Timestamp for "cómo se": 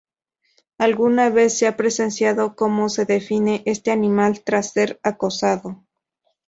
2.55-3.05